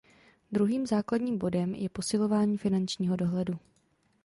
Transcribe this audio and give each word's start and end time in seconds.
Druhým 0.51 0.87
základním 0.87 1.37
bodem 1.37 1.73
je 1.75 1.89
posilování 1.89 2.57
finančního 2.57 3.15
dohledu. 3.15 3.53